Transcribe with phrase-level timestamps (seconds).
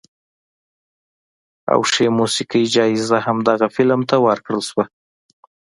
[1.71, 4.85] او ښې موسیقۍ جایزه هم دغه فلم ته ورکړل شوه.